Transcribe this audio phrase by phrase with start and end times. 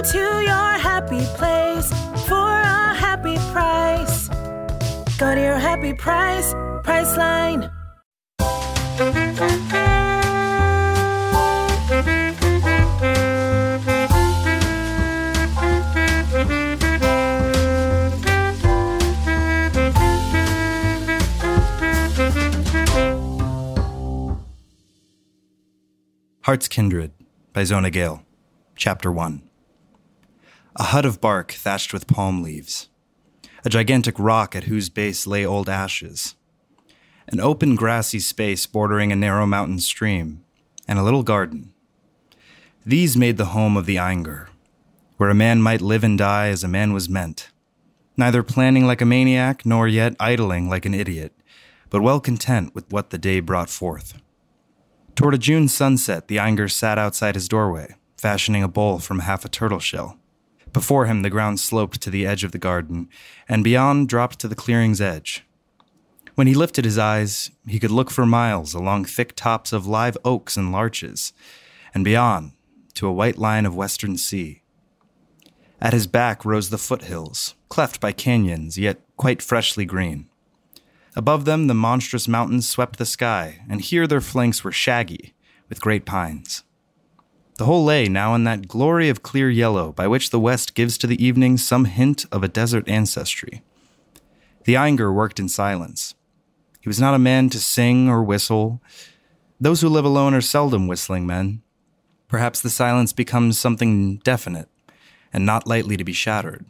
[0.00, 1.90] Go to your happy place
[2.26, 4.28] for a happy price.
[5.18, 6.54] Go to your happy price,
[6.84, 7.70] Priceline.
[26.40, 27.12] Heart's Kindred
[27.52, 28.22] by Zona Gale,
[28.76, 29.49] Chapter 1.
[30.76, 32.88] A hut of bark thatched with palm leaves.
[33.64, 36.36] A gigantic rock at whose base lay old ashes.
[37.26, 40.44] An open grassy space bordering a narrow mountain stream,
[40.86, 41.72] and a little garden.
[42.86, 44.46] These made the home of the Ainger,
[45.16, 47.50] where a man might live and die as a man was meant,
[48.16, 51.32] neither planning like a maniac nor yet idling like an idiot,
[51.90, 54.22] but well content with what the day brought forth.
[55.16, 59.44] Toward a June sunset, the Ainger sat outside his doorway, fashioning a bowl from half
[59.44, 60.19] a turtle shell.
[60.72, 63.08] Before him, the ground sloped to the edge of the garden,
[63.48, 65.44] and beyond dropped to the clearing's edge.
[66.34, 70.16] When he lifted his eyes, he could look for miles along thick tops of live
[70.24, 71.32] oaks and larches,
[71.92, 72.52] and beyond
[72.94, 74.62] to a white line of western sea.
[75.80, 80.28] At his back rose the foothills, cleft by canyons, yet quite freshly green.
[81.16, 85.34] Above them, the monstrous mountains swept the sky, and here their flanks were shaggy
[85.68, 86.62] with great pines.
[87.60, 90.96] The whole lay now in that glory of clear yellow by which the west gives
[90.96, 93.60] to the evening some hint of a desert ancestry.
[94.64, 96.14] The Ainger worked in silence.
[96.80, 98.80] He was not a man to sing or whistle.
[99.60, 101.60] Those who live alone are seldom whistling men.
[102.28, 104.70] Perhaps the silence becomes something definite
[105.30, 106.64] and not lightly to be shattered.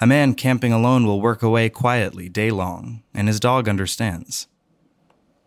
[0.00, 4.46] A man camping alone will work away quietly day long, and his dog understands.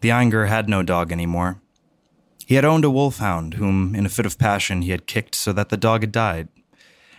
[0.02, 1.64] The Ainger had no dog anymore.
[2.46, 5.52] He had owned a wolfhound, whom, in a fit of passion, he had kicked so
[5.54, 6.48] that the dog had died,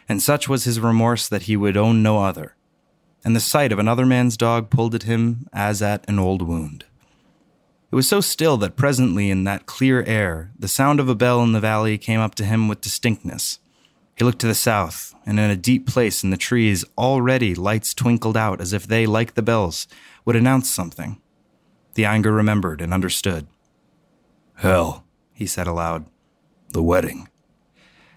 [0.09, 2.55] and such was his remorse that he would own no other.
[3.25, 6.85] And the sight of another man's dog pulled at him as at an old wound.
[7.91, 11.43] It was so still that presently, in that clear air, the sound of a bell
[11.43, 13.59] in the valley came up to him with distinctness.
[14.17, 17.95] He looked to the south, and in a deep place in the trees, already lights
[17.95, 19.89] twinkled out as if they, like the bells,
[20.25, 21.21] would announce something.
[21.95, 23.47] The Ainger remembered and understood.
[24.55, 25.06] Hell,
[25.37, 26.07] he said aloud.
[26.71, 27.29] The wedding.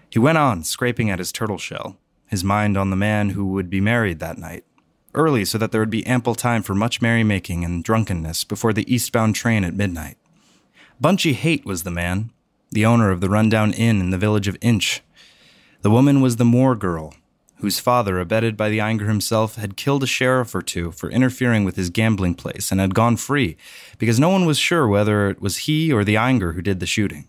[0.08, 3.68] He went on, scraping at his turtle shell, his mind on the man who would
[3.68, 4.64] be married that night,
[5.14, 8.92] early so that there would be ample time for much merrymaking and drunkenness before the
[8.92, 10.16] eastbound train at midnight.
[10.98, 12.32] Bunchy Haight was the man,
[12.70, 15.02] the owner of the rundown inn in the village of Inch.
[15.82, 17.14] The woman was the Moore girl,
[17.60, 21.64] whose father, abetted by the Ainger himself, had killed a sheriff or two for interfering
[21.64, 23.56] with his gambling place and had gone free
[23.98, 26.86] because no one was sure whether it was he or the Ainger who did the
[26.86, 27.28] shooting.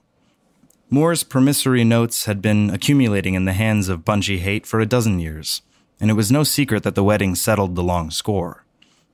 [0.90, 5.20] Moore's promissory notes had been accumulating in the hands of Bunchy Haight for a dozen
[5.20, 5.62] years,
[6.00, 8.66] and it was no secret that the wedding settled the long score.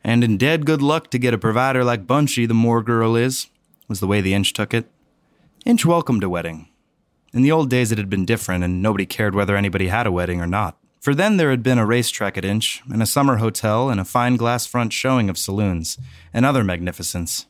[0.03, 3.47] And in dead good luck to get a provider like Bunchy, the Moore girl is,
[3.88, 4.89] was the way the Inch took it.
[5.66, 6.69] Inch welcomed a wedding.
[7.34, 10.11] In the old days, it had been different, and nobody cared whether anybody had a
[10.11, 10.78] wedding or not.
[11.07, 14.03] For then there had been a racetrack at Inch, and a summer hotel, and a
[14.03, 15.97] fine glass front showing of saloons,
[16.34, 17.45] and other magnificence.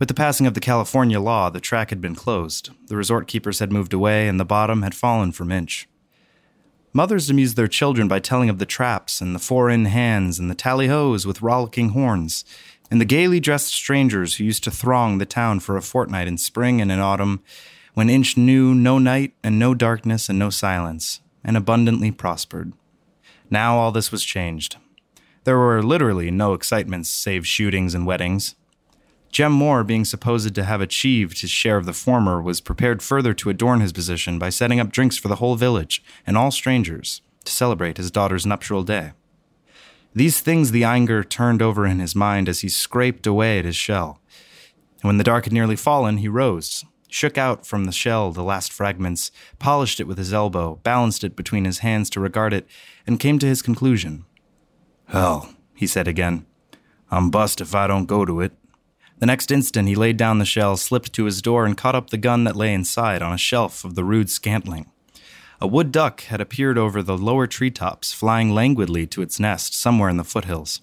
[0.00, 2.70] With the passing of the California law, the track had been closed.
[2.88, 5.88] The resort keepers had moved away, and the bottom had fallen from Inch.
[6.92, 10.50] Mothers amused their children by telling of the traps, and the four in hands, and
[10.50, 12.44] the tally hoes with rollicking horns,
[12.90, 16.36] and the gaily dressed strangers who used to throng the town for a fortnight in
[16.36, 17.44] spring and in autumn,
[17.94, 22.72] when Inch knew no night and no darkness and no silence, and abundantly prospered.
[23.50, 24.76] Now all this was changed.
[25.44, 28.54] There were literally no excitements save shootings and weddings.
[29.30, 33.34] Jem Moore, being supposed to have achieved his share of the former, was prepared further
[33.34, 37.20] to adorn his position by setting up drinks for the whole village and all strangers
[37.44, 39.12] to celebrate his daughter's nuptial day.
[40.14, 43.76] These things the Ainger turned over in his mind as he scraped away at his
[43.76, 44.20] shell.
[45.02, 48.42] And when the dark had nearly fallen, he rose, shook out from the shell the
[48.42, 52.66] last fragments, polished it with his elbow, balanced it between his hands to regard it,
[53.06, 54.24] and came to his conclusion.
[55.06, 56.46] Hell, he said again,
[57.10, 58.52] I'm bust if I don't go to it.
[59.18, 62.10] The next instant he laid down the shell, slipped to his door, and caught up
[62.10, 64.90] the gun that lay inside on a shelf of the rude scantling.
[65.60, 70.08] A wood duck had appeared over the lower treetops, flying languidly to its nest somewhere
[70.08, 70.82] in the foothills.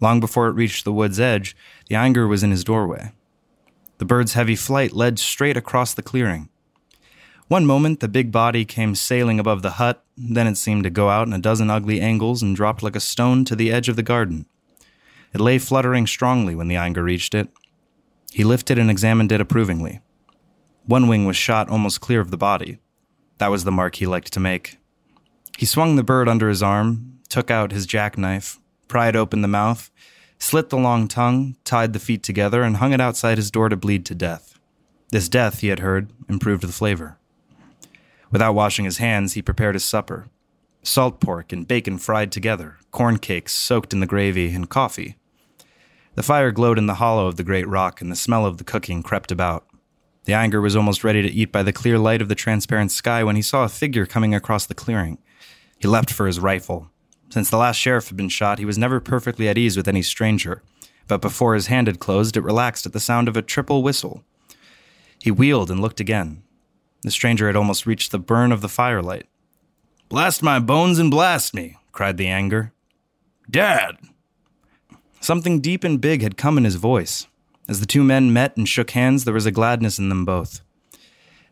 [0.00, 1.56] Long before it reached the wood's edge,
[1.88, 3.12] the Ainger was in his doorway.
[3.98, 6.48] The bird's heavy flight led straight across the clearing.
[7.48, 11.08] One moment, the big body came sailing above the hut, then it seemed to go
[11.08, 13.96] out in a dozen ugly angles and dropped like a stone to the edge of
[13.96, 14.46] the garden.
[15.32, 17.48] It lay fluttering strongly when the Ainger reached it.
[18.32, 20.00] He lifted and examined it approvingly.
[20.86, 22.78] One wing was shot almost clear of the body.
[23.38, 24.78] That was the mark he liked to make.
[25.56, 28.58] He swung the bird under his arm, took out his jackknife,
[28.88, 29.90] pried open the mouth,
[30.38, 33.76] slit the long tongue, tied the feet together, and hung it outside his door to
[33.76, 34.58] bleed to death.
[35.10, 37.18] This death, he had heard, improved the flavor.
[38.30, 40.28] Without washing his hands, he prepared his supper
[40.82, 45.16] salt pork and bacon fried together, corn cakes soaked in the gravy, and coffee.
[46.14, 48.64] The fire glowed in the hollow of the great rock, and the smell of the
[48.64, 49.66] cooking crept about.
[50.24, 53.22] The Ainger was almost ready to eat by the clear light of the transparent sky
[53.22, 55.18] when he saw a figure coming across the clearing.
[55.78, 56.90] He leapt for his rifle.
[57.30, 60.02] Since the last sheriff had been shot, he was never perfectly at ease with any
[60.02, 60.62] stranger,
[61.06, 64.24] but before his hand had closed, it relaxed at the sound of a triple whistle.
[65.18, 66.42] He wheeled and looked again.
[67.02, 69.26] The stranger had almost reached the burn of the firelight.
[70.08, 72.72] Blast my bones and blast me, cried the Ainger.
[73.50, 73.98] Dad!
[75.20, 77.26] Something deep and big had come in his voice.
[77.68, 80.62] As the two men met and shook hands, there was a gladness in them both.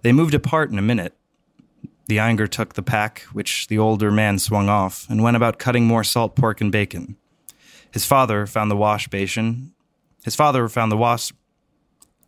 [0.02, 1.14] They moved apart in a minute.
[2.06, 5.86] The Ainger took the pack, which the older man swung off, and went about cutting
[5.86, 7.16] more salt pork and bacon.
[7.90, 9.72] His father found the wash basin.
[10.24, 11.32] His father found the wash.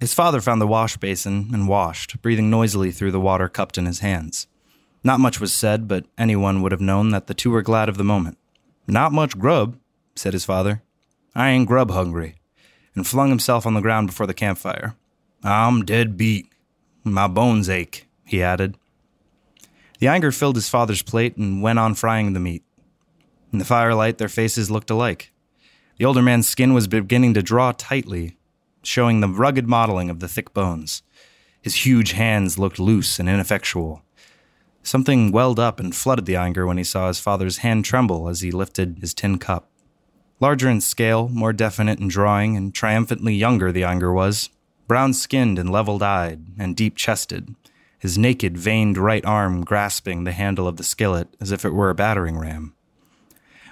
[0.01, 3.87] His father found the wash basin and washed, breathing noisily through the water cupped in
[3.87, 4.47] his hands.
[5.05, 7.97] Not much was said, but anyone would have known that the two were glad of
[7.97, 8.39] the moment.
[8.87, 9.79] Not much grub,
[10.17, 10.83] said his father.
[11.35, 12.37] I ain't grub hungry,
[12.95, 14.97] and flung himself on the ground before the campfire.
[15.45, 16.49] I'm dead beat.
[17.05, 18.77] My bones ache, he added.
[19.99, 22.63] The Ainger filled his father's plate and went on frying the meat.
[23.53, 25.33] In the firelight, their faces looked alike.
[25.97, 28.37] The older man's skin was beginning to draw tightly,
[28.83, 31.03] showing the rugged modeling of the thick bones.
[31.61, 34.03] His huge hands looked loose and ineffectual.
[34.85, 38.41] Something welled up and flooded the Ainger when he saw his father's hand tremble as
[38.41, 39.69] he lifted his tin cup.
[40.41, 44.51] Larger in scale, more definite in drawing, and triumphantly younger the Ainger was,
[44.87, 47.57] brown skinned and leveled eyed, and deep chested,
[47.99, 51.91] his naked, veined right arm grasping the handle of the skillet as if it were
[51.91, 52.75] a battering ram.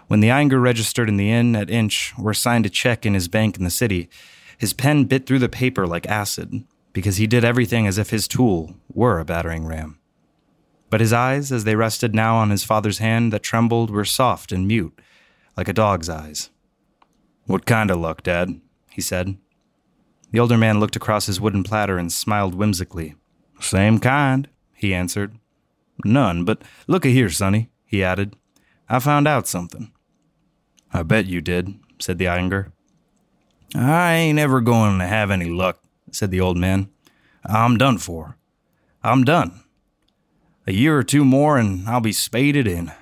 [0.09, 3.29] When the Ainger registered in the inn at Inch or signed a check in his
[3.29, 4.09] bank in the city,
[4.59, 8.29] his pen bit through the paper like acid, because he did everything as if his
[8.29, 9.99] tool were a battering ram.
[10.89, 14.53] But his eyes, as they rested now on his father's hand that trembled, were soft
[14.53, 14.99] and mute,
[15.57, 16.51] like a dog's eyes.
[17.47, 18.61] What kind of luck, Dad?
[18.91, 19.37] he said.
[20.31, 23.15] The older man looked across his wooden platter and smiled whimsically.
[23.61, 25.39] Same kind, he answered.
[26.05, 28.37] None, but look a here, sonny, he added.
[28.89, 29.93] I found out something.
[30.93, 32.73] I bet you did, said the Ainger.
[33.75, 35.83] I ain't ever going to have any luck,
[36.13, 36.89] said the old man.
[37.45, 38.37] I'm done for.
[39.03, 39.61] I'm done.
[40.67, 42.93] A year or two more and I'll be spaded in.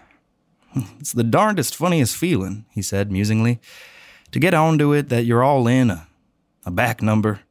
[0.99, 3.61] It's the darndest funniest feeling, he said musingly,
[4.33, 6.09] to get onto it that you're all in, a,
[6.67, 7.43] a back number.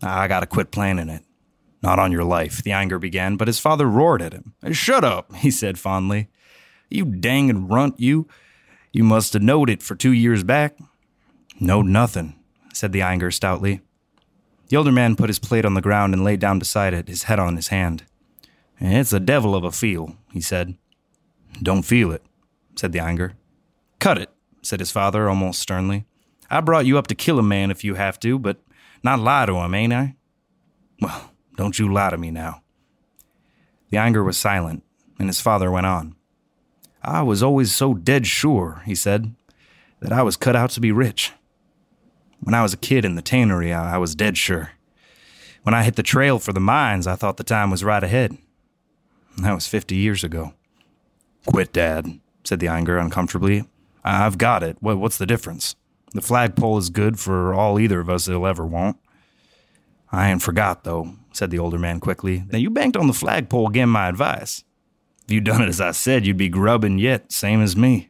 [0.00, 1.24] I gotta quit planning it.
[1.82, 4.54] Not on your life, the Ainger began, but his father roared at him.
[4.72, 6.28] Shut up, he said fondly.
[6.90, 8.26] You dangin' runt, you.
[8.92, 10.78] You must have knowed it for two years back.
[11.60, 12.34] Knowed nothing,
[12.72, 13.80] said the Ainger stoutly.
[14.68, 17.24] The older man put his plate on the ground and lay down beside it, his
[17.24, 18.04] head on his hand.
[18.80, 20.76] It's a devil of a feel, he said.
[21.62, 22.22] Don't feel it,
[22.76, 23.32] said the Ainger.
[23.98, 24.30] Cut it,
[24.62, 26.06] said his father almost sternly.
[26.50, 28.58] I brought you up to kill a man if you have to, but
[29.02, 30.16] not lie to him, ain't I?
[31.00, 32.62] Well, don't you lie to me now.
[33.90, 34.84] The Ainger was silent,
[35.18, 36.14] and his father went on.
[37.02, 39.34] I was always so dead sure, he said,
[40.00, 41.32] that I was cut out to be rich.
[42.38, 44.70] When I was a kid in the tannery, I was dead sure.
[45.64, 48.38] When I hit the trail for the mines, I thought the time was right ahead.
[49.38, 50.54] That was 50 years ago.
[51.44, 53.64] Quit, Dad, said the Ainger uncomfortably.
[54.04, 54.76] I've got it.
[54.80, 55.74] What's the difference?
[56.12, 58.98] The flagpole is good for all either of us will ever want.
[60.10, 63.68] I ain't forgot, though, said the older man quickly, that you banked on the flagpole
[63.68, 64.64] again my advice.
[65.24, 68.08] If you'd done it as I said, you'd be grubbing yet, same as me.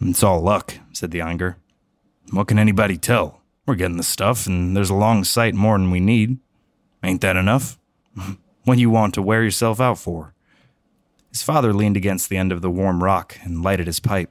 [0.00, 1.56] It's all luck, said the Ainger.
[2.30, 3.42] What can anybody tell?
[3.66, 6.38] We're getting the stuff, and there's a long sight more than we need.
[7.02, 7.78] Ain't that enough?
[8.64, 10.34] what you want to wear yourself out for?
[11.30, 14.30] His father leaned against the end of the warm rock and lighted his pipe.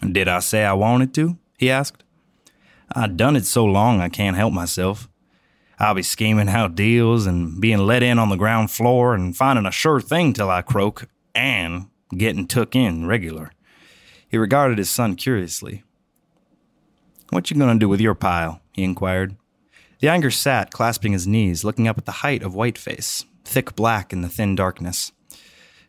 [0.00, 1.38] Did I say I wanted to?
[1.58, 2.04] he asked.
[2.94, 5.08] I done it so long I can't help myself.
[5.78, 9.66] I'll be scheming out deals and being let in on the ground floor and finding
[9.66, 13.52] a sure thing till I croak and getting took in regular.
[14.28, 15.84] He regarded his son curiously.
[17.30, 18.60] What you gonna do with your pile?
[18.72, 19.36] he inquired.
[20.00, 24.12] The Ainger sat, clasping his knees, looking up at the height of Whiteface, thick black
[24.12, 25.12] in the thin darkness.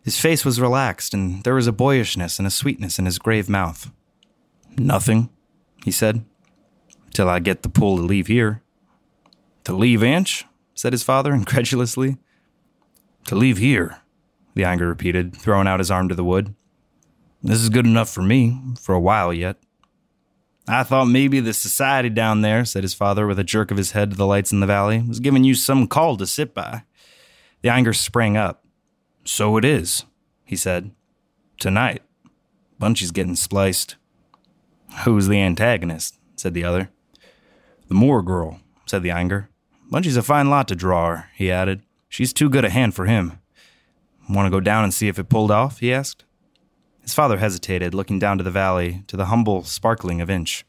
[0.01, 3.49] His face was relaxed, and there was a boyishness and a sweetness in his grave
[3.49, 3.91] mouth.
[4.77, 5.29] Nothing,
[5.83, 6.23] he said,
[7.13, 8.61] till I get the pull to leave here.
[9.67, 10.45] To leave Inch?
[10.75, 12.15] said his father incredulously.
[13.25, 13.97] To leave here,
[14.53, 16.55] the Ainger repeated, throwing out his arm to the wood.
[17.43, 19.57] This is good enough for me, for a while yet.
[20.69, 23.91] I thought maybe the society down there, said his father with a jerk of his
[23.91, 26.83] head to the lights in the valley, was giving you some call to sit by.
[27.61, 28.63] The Ainger sprang up.
[29.25, 30.05] So it is,
[30.45, 30.91] he said.
[31.59, 32.03] Tonight.
[32.79, 33.97] Bunchy's getting spliced.
[35.03, 36.17] Who's the antagonist?
[36.37, 36.89] said the other.
[37.89, 39.49] The Moore girl, said the Ainger.
[39.89, 41.81] Bunchy's a fine lot to draw her, he added.
[42.09, 43.39] She's too good a hand for him.
[44.29, 45.79] Want to go down and see if it pulled off?
[45.79, 46.25] he asked.
[47.01, 50.65] His father hesitated, looking down to the valley, to the humble sparkling of Inch.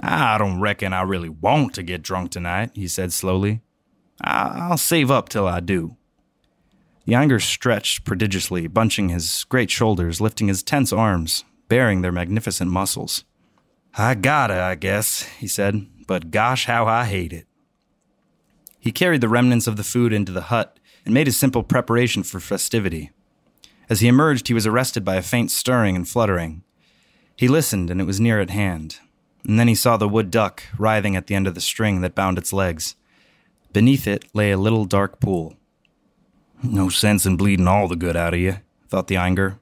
[0.00, 3.60] I don't reckon I really want to get drunk tonight, he said slowly.
[4.22, 5.96] I'll save up till I do.
[7.04, 12.70] The Ainger stretched prodigiously, bunching his great shoulders, lifting his tense arms, baring their magnificent
[12.70, 13.24] muscles.
[13.98, 17.46] I gotta, I guess, he said, but gosh, how I hate it.
[18.80, 22.22] He carried the remnants of the food into the hut and made a simple preparation
[22.22, 23.10] for festivity.
[23.88, 26.62] As he emerged, he was arrested by a faint stirring and fluttering.
[27.36, 28.98] He listened, and it was near at hand.
[29.46, 32.14] And then he saw the wood duck writhing at the end of the string that
[32.14, 32.96] bound its legs.
[33.72, 35.56] Beneath it lay a little dark pool.
[36.62, 38.56] No sense in bleeding all the good out of you,
[38.88, 39.58] thought the Ainger.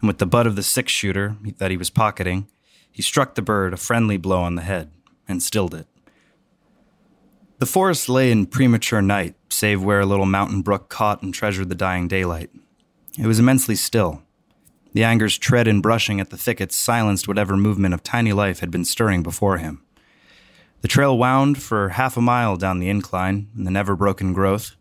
[0.00, 2.48] And with the butt of the six shooter that he was pocketing,
[2.90, 4.90] he struck the bird a friendly blow on the head
[5.26, 5.86] and stilled it.
[7.58, 11.70] The forest lay in premature night, save where a little mountain brook caught and treasured
[11.70, 12.50] the dying daylight.
[13.18, 14.20] It was immensely still.
[14.92, 18.70] The Ainger's tread and brushing at the thickets silenced whatever movement of tiny life had
[18.70, 19.82] been stirring before him.
[20.82, 24.76] The trail wound for half a mile down the incline in the never broken growth.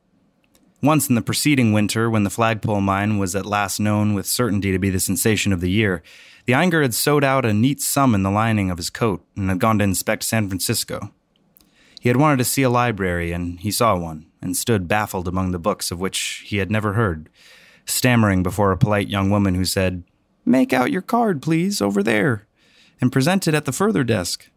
[0.84, 4.74] Once in the preceding winter, when the flagpole mine was at last known with certainty
[4.74, 6.03] to be the sensation of the year,
[6.46, 9.48] the Ainger had sewed out a neat sum in the lining of his coat and
[9.48, 11.12] had gone to inspect San Francisco.
[12.05, 15.50] He had wanted to see a library, and he saw one, and stood baffled among
[15.50, 17.29] the books of which he had never heard,
[17.88, 20.03] stammering before a polite young woman who said,
[20.45, 22.45] Make out your card, please, over there,
[23.01, 24.51] and present it at the further desk.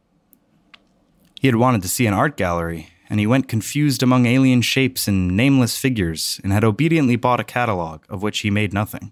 [1.40, 5.08] He had wanted to see an art gallery, and he went confused among alien shapes
[5.08, 9.10] and nameless figures, and had obediently bought a catalogue, of which he made nothing.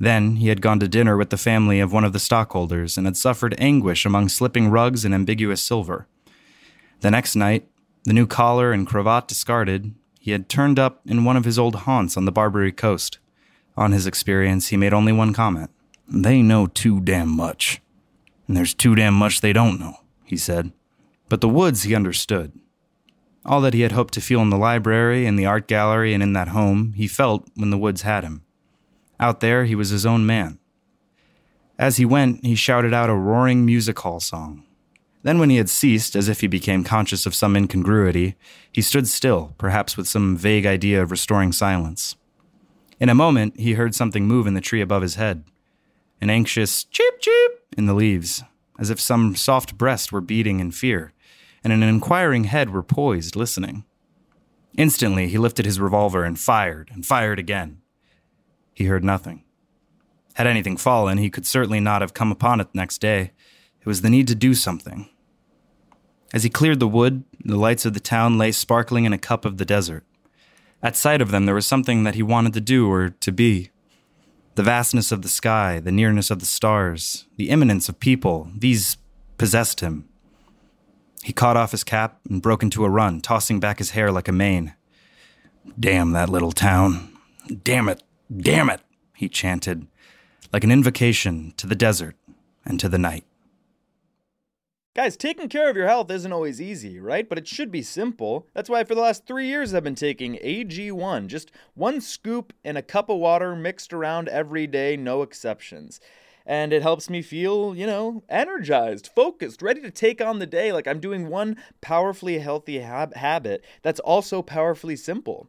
[0.00, 3.06] Then he had gone to dinner with the family of one of the stockholders, and
[3.06, 6.08] had suffered anguish among slipping rugs and ambiguous silver.
[7.04, 7.68] The next night,
[8.04, 11.74] the new collar and cravat discarded, he had turned up in one of his old
[11.84, 13.18] haunts on the Barbary coast.
[13.76, 15.70] On his experience, he made only one comment.
[16.08, 17.82] They know too damn much.
[18.48, 20.72] And there's too damn much they don't know, he said.
[21.28, 22.52] But the woods he understood.
[23.44, 26.22] All that he had hoped to feel in the library, in the art gallery, and
[26.22, 28.44] in that home, he felt when the woods had him.
[29.20, 30.58] Out there, he was his own man.
[31.78, 34.64] As he went, he shouted out a roaring music hall song,
[35.24, 38.36] then, when he had ceased, as if he became conscious of some incongruity,
[38.70, 42.14] he stood still, perhaps with some vague idea of restoring silence.
[43.00, 45.44] In a moment, he heard something move in the tree above his head
[46.20, 48.42] an anxious cheep cheep in the leaves,
[48.78, 51.12] as if some soft breast were beating in fear,
[51.62, 53.84] and an inquiring head were poised, listening.
[54.76, 57.80] Instantly, he lifted his revolver and fired, and fired again.
[58.72, 59.44] He heard nothing.
[60.34, 63.32] Had anything fallen, he could certainly not have come upon it the next day.
[63.80, 65.08] It was the need to do something,
[66.34, 69.44] as he cleared the wood, the lights of the town lay sparkling in a cup
[69.44, 70.04] of the desert.
[70.82, 73.70] At sight of them, there was something that he wanted to do or to be.
[74.56, 78.96] The vastness of the sky, the nearness of the stars, the imminence of people, these
[79.38, 80.08] possessed him.
[81.22, 84.28] He caught off his cap and broke into a run, tossing back his hair like
[84.28, 84.74] a mane.
[85.78, 87.16] Damn that little town.
[87.62, 88.02] Damn it.
[88.36, 88.80] Damn it,
[89.14, 89.86] he chanted,
[90.52, 92.16] like an invocation to the desert
[92.64, 93.24] and to the night.
[94.94, 97.28] Guys, taking care of your health isn't always easy, right?
[97.28, 98.46] But it should be simple.
[98.54, 101.26] That's why for the last three years I've been taking AG1.
[101.26, 105.98] Just one scoop in a cup of water mixed around every day, no exceptions.
[106.46, 110.72] And it helps me feel, you know, energized, focused, ready to take on the day.
[110.72, 115.48] Like I'm doing one powerfully healthy hab- habit that's also powerfully simple.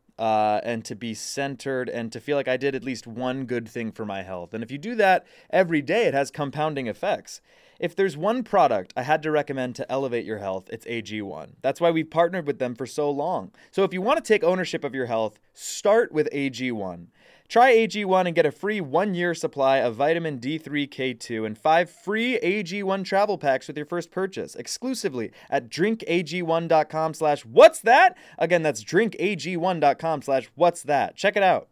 [0.21, 3.67] uh, and to be centered and to feel like I did at least one good
[3.67, 4.53] thing for my health.
[4.53, 7.41] And if you do that every day, it has compounding effects.
[7.81, 11.53] If there's one product I had to recommend to elevate your health, it's AG1.
[11.63, 13.51] That's why we've partnered with them for so long.
[13.71, 17.07] So if you want to take ownership of your health, start with AG1.
[17.49, 21.89] Try AG1 and get a free one year supply of vitamin D3, K2, and five
[21.89, 28.15] free AG1 travel packs with your first purchase exclusively at drinkag1.com slash what's that?
[28.37, 31.15] Again, that's drinkag1.com slash what's that.
[31.15, 31.67] Check it out.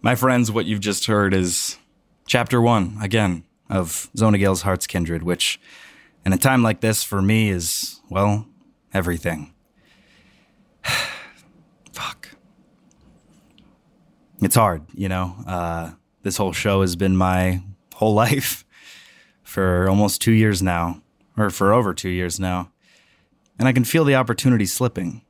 [0.00, 1.78] My friends, what you've just heard is
[2.26, 5.60] chapter one, again, of Zona Heart's Kindred, which
[6.24, 8.46] in a time like this for me is, well,
[8.92, 9.52] everything.
[11.92, 12.22] Fuck
[14.42, 15.36] it's hard, you know.
[15.46, 15.92] Uh,
[16.22, 17.62] this whole show has been my
[17.94, 18.64] whole life
[19.42, 21.00] for almost two years now,
[21.36, 22.70] or for over two years now.
[23.58, 25.22] And I can feel the opportunity slipping.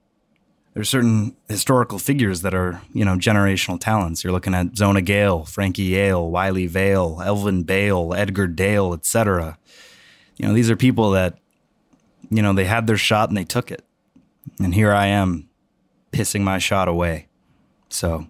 [0.75, 4.25] There's certain historical figures that are, you know, generational talents.
[4.25, 9.59] You're looking at Zona Gale, Frankie Yale, Wiley Vale, Elvin Bale, Edgar Dale, etc.
[10.37, 11.39] You know, these are people that,
[12.31, 13.85] you know, they had their shot and they took it.
[14.59, 15.49] And here I am,
[16.11, 17.29] pissing my shot away.
[17.91, 18.27] So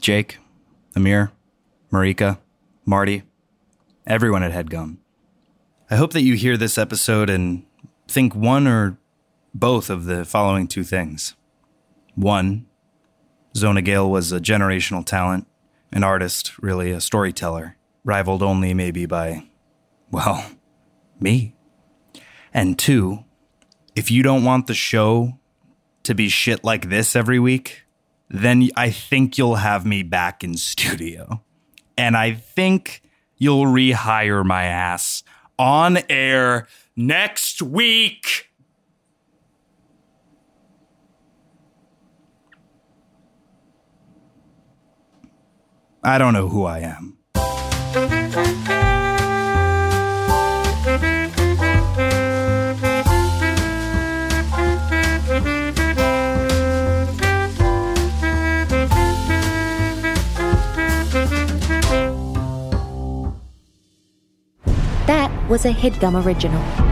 [0.00, 0.38] Jake,
[0.96, 1.30] Amir,
[1.92, 2.38] Marika,
[2.84, 3.22] Marty,
[4.06, 4.96] everyone at HeadGum.
[5.88, 7.64] I hope that you hear this episode and
[8.08, 8.98] think one or
[9.54, 11.34] both of the following two things.
[12.14, 12.66] One,
[13.56, 15.46] Zona Gale was a generational talent,
[15.92, 19.44] an artist, really a storyteller, rivaled only maybe by,
[20.10, 20.44] well,
[21.20, 21.54] me.
[22.54, 23.24] And two,
[23.94, 25.38] if you don't want the show
[26.02, 27.84] to be shit like this every week,
[28.28, 31.42] then I think you'll have me back in studio.
[31.96, 33.02] And I think
[33.36, 35.22] you'll rehire my ass
[35.58, 38.41] on air next week.
[46.04, 47.16] I don't know who I am.
[65.06, 66.91] That was a headgum original.